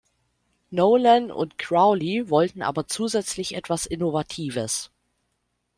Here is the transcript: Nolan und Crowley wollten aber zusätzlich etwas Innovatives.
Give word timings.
Nolan 0.71 1.29
und 1.29 1.59
Crowley 1.59 2.31
wollten 2.31 2.63
aber 2.63 2.87
zusätzlich 2.87 3.53
etwas 3.53 3.85
Innovatives. 3.85 4.89